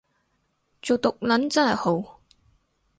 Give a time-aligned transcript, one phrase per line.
[0.81, 2.17] 做毒撚真係好